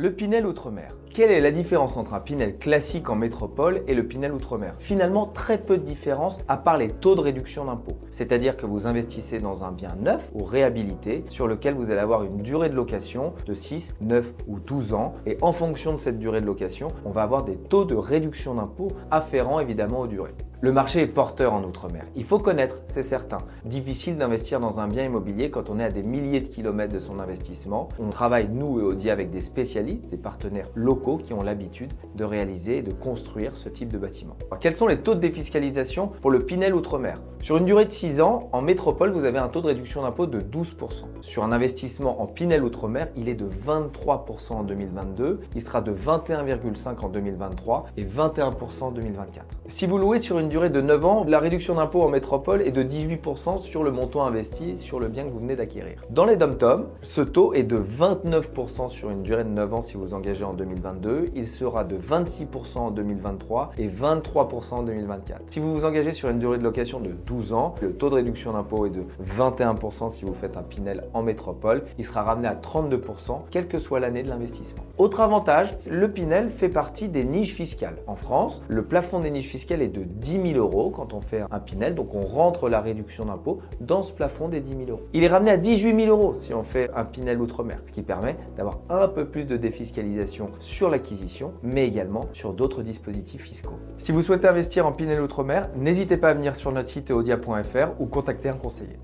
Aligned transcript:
Le 0.00 0.12
Pinel 0.12 0.46
Outre-mer. 0.46 0.94
Quelle 1.18 1.32
est 1.32 1.40
la 1.40 1.50
différence 1.50 1.96
entre 1.96 2.14
un 2.14 2.20
Pinel 2.20 2.58
classique 2.58 3.10
en 3.10 3.16
métropole 3.16 3.82
et 3.88 3.94
le 3.94 4.06
Pinel 4.06 4.32
Outre-mer 4.32 4.76
Finalement, 4.78 5.26
très 5.26 5.58
peu 5.58 5.76
de 5.76 5.82
différence 5.82 6.38
à 6.46 6.56
part 6.56 6.76
les 6.76 6.90
taux 6.90 7.16
de 7.16 7.20
réduction 7.20 7.64
d'impôt. 7.64 7.96
C'est-à-dire 8.08 8.56
que 8.56 8.66
vous 8.66 8.86
investissez 8.86 9.40
dans 9.40 9.64
un 9.64 9.72
bien 9.72 9.96
neuf 10.00 10.30
ou 10.32 10.44
réhabilité 10.44 11.24
sur 11.28 11.48
lequel 11.48 11.74
vous 11.74 11.90
allez 11.90 11.98
avoir 11.98 12.22
une 12.22 12.36
durée 12.36 12.68
de 12.68 12.76
location 12.76 13.32
de 13.46 13.52
6, 13.52 13.96
9 14.00 14.32
ou 14.46 14.60
12 14.60 14.94
ans. 14.94 15.14
Et 15.26 15.38
en 15.42 15.50
fonction 15.50 15.92
de 15.92 15.98
cette 15.98 16.20
durée 16.20 16.40
de 16.40 16.46
location, 16.46 16.86
on 17.04 17.10
va 17.10 17.22
avoir 17.22 17.42
des 17.42 17.56
taux 17.56 17.84
de 17.84 17.96
réduction 17.96 18.54
d'impôt 18.54 18.86
afférents 19.10 19.58
évidemment 19.58 20.02
aux 20.02 20.06
durées. 20.06 20.36
Le 20.60 20.72
marché 20.72 21.02
est 21.02 21.06
porteur 21.06 21.52
en 21.52 21.62
Outre-mer. 21.62 22.04
Il 22.16 22.24
faut 22.24 22.40
connaître, 22.40 22.80
c'est 22.86 23.04
certain. 23.04 23.38
Difficile 23.64 24.18
d'investir 24.18 24.58
dans 24.58 24.80
un 24.80 24.88
bien 24.88 25.04
immobilier 25.04 25.50
quand 25.50 25.70
on 25.70 25.78
est 25.78 25.84
à 25.84 25.90
des 25.90 26.02
milliers 26.02 26.40
de 26.40 26.48
kilomètres 26.48 26.92
de 26.92 26.98
son 26.98 27.20
investissement. 27.20 27.88
On 28.00 28.10
travaille, 28.10 28.48
nous 28.48 28.80
et 28.80 28.82
Audi, 28.82 29.08
avec 29.08 29.30
des 29.30 29.40
spécialistes, 29.40 30.08
des 30.08 30.16
partenaires 30.16 30.68
locaux 30.74 31.07
qui 31.16 31.32
ont 31.32 31.42
l'habitude 31.42 31.92
de 32.14 32.24
réaliser 32.24 32.78
et 32.78 32.82
de 32.82 32.92
construire 32.92 33.56
ce 33.56 33.68
type 33.68 33.92
de 33.92 33.98
bâtiment. 33.98 34.36
quels 34.60 34.74
sont 34.74 34.86
les 34.86 34.98
taux 34.98 35.14
de 35.14 35.20
défiscalisation 35.20 36.08
pour 36.20 36.30
le 36.30 36.40
Pinel 36.40 36.74
Outre-mer? 36.74 37.20
Sur 37.40 37.56
une 37.56 37.64
durée 37.64 37.84
de 37.84 37.90
6 37.90 38.20
ans, 38.20 38.48
en 38.52 38.60
métropole, 38.60 39.10
vous 39.10 39.24
avez 39.24 39.38
un 39.38 39.48
taux 39.48 39.60
de 39.60 39.68
réduction 39.68 40.02
d'impôt 40.02 40.26
de 40.26 40.40
12%. 40.40 40.74
Sur 41.20 41.44
un 41.44 41.52
investissement 41.52 42.20
en 42.20 42.26
Pinel 42.26 42.62
Outre-mer, 42.62 43.08
il 43.16 43.28
est 43.28 43.34
de 43.34 43.46
23% 43.46 44.52
en 44.52 44.62
2022, 44.64 45.40
il 45.54 45.62
sera 45.62 45.80
de 45.80 45.92
21,5% 45.92 47.04
en 47.04 47.08
2023 47.08 47.86
et 47.96 48.04
21% 48.04 48.82
en 48.82 48.90
2024. 48.90 49.46
Si 49.66 49.86
vous 49.86 49.98
louez 49.98 50.18
sur 50.18 50.38
une 50.38 50.48
durée 50.48 50.70
de 50.70 50.80
9 50.80 51.04
ans, 51.04 51.24
la 51.26 51.38
réduction 51.38 51.76
d'impôt 51.76 52.02
en 52.02 52.08
métropole 52.08 52.62
est 52.62 52.72
de 52.72 52.82
18% 52.82 53.60
sur 53.60 53.84
le 53.84 53.92
montant 53.92 54.26
investi 54.26 54.76
sur 54.76 54.98
le 54.98 55.08
bien 55.08 55.24
que 55.24 55.30
vous 55.30 55.38
venez 55.40 55.56
d'acquérir. 55.56 56.02
Dans 56.10 56.24
les 56.24 56.36
dom 56.36 56.56
ce 57.02 57.20
taux 57.20 57.54
est 57.54 57.62
de 57.62 57.78
29% 57.78 58.88
sur 58.88 59.10
une 59.10 59.22
durée 59.22 59.44
de 59.44 59.50
9 59.50 59.74
ans 59.74 59.82
si 59.82 59.96
vous 59.96 60.14
engagez 60.14 60.44
en 60.44 60.54
2022. 60.54 60.97
Il 61.34 61.46
sera 61.46 61.84
de 61.84 61.96
26% 61.96 62.78
en 62.78 62.90
2023 62.90 63.72
et 63.78 63.88
23% 63.88 64.74
en 64.74 64.82
2024. 64.84 65.42
Si 65.50 65.60
vous 65.60 65.74
vous 65.74 65.84
engagez 65.84 66.12
sur 66.12 66.28
une 66.28 66.38
durée 66.38 66.58
de 66.58 66.64
location 66.64 67.00
de 67.00 67.10
12 67.10 67.52
ans, 67.52 67.74
le 67.82 67.92
taux 67.92 68.08
de 68.08 68.14
réduction 68.14 68.52
d'impôt 68.52 68.86
est 68.86 68.90
de 68.90 69.02
21% 69.36 70.10
si 70.10 70.24
vous 70.24 70.34
faites 70.34 70.56
un 70.56 70.62
Pinel 70.62 71.04
en 71.14 71.22
métropole. 71.22 71.84
Il 71.98 72.04
sera 72.04 72.22
ramené 72.22 72.48
à 72.48 72.54
32% 72.54 73.40
quelle 73.50 73.68
que 73.68 73.78
soit 73.78 74.00
l'année 74.00 74.22
de 74.22 74.28
l'investissement. 74.28 74.84
Autre 74.98 75.20
avantage, 75.20 75.76
le 75.86 76.10
Pinel 76.10 76.50
fait 76.50 76.68
partie 76.68 77.08
des 77.08 77.24
niches 77.24 77.54
fiscales. 77.54 77.96
En 78.06 78.16
France, 78.16 78.62
le 78.68 78.84
plafond 78.84 79.20
des 79.20 79.30
niches 79.30 79.48
fiscales 79.48 79.82
est 79.82 79.88
de 79.88 80.02
10 80.02 80.28
10 80.28 80.52
000 80.52 80.58
euros 80.58 80.90
quand 80.90 81.14
on 81.14 81.20
fait 81.20 81.42
un 81.50 81.58
Pinel. 81.58 81.94
Donc 81.94 82.14
on 82.14 82.20
rentre 82.20 82.68
la 82.68 82.80
réduction 82.80 83.24
d'impôt 83.24 83.60
dans 83.80 84.02
ce 84.02 84.12
plafond 84.12 84.48
des 84.48 84.60
10 84.60 84.76
000 84.76 84.90
euros. 84.90 85.00
Il 85.12 85.24
est 85.24 85.28
ramené 85.28 85.50
à 85.50 85.56
18 85.56 86.04
000 86.04 86.08
euros 86.08 86.34
si 86.38 86.52
on 86.52 86.62
fait 86.62 86.90
un 86.94 87.04
Pinel 87.04 87.40
Outre-mer, 87.40 87.78
ce 87.86 87.92
qui 87.92 88.02
permet 88.02 88.36
d'avoir 88.56 88.78
un 88.90 89.08
peu 89.08 89.24
plus 89.26 89.44
de 89.44 89.56
défiscalisation 89.56 90.50
sur 90.78 90.90
l'acquisition, 90.90 91.54
mais 91.64 91.88
également 91.88 92.28
sur 92.32 92.52
d'autres 92.52 92.84
dispositifs 92.84 93.42
fiscaux. 93.42 93.80
Si 93.98 94.12
vous 94.12 94.22
souhaitez 94.22 94.46
investir 94.46 94.86
en 94.86 94.92
Pinel 94.92 95.20
Outre-mer, 95.20 95.68
n'hésitez 95.74 96.16
pas 96.16 96.30
à 96.30 96.34
venir 96.34 96.54
sur 96.54 96.70
notre 96.70 96.88
site 96.88 97.10
eodia.fr 97.10 98.00
ou 98.00 98.06
contacter 98.06 98.48
un 98.48 98.56
conseiller. 98.56 98.96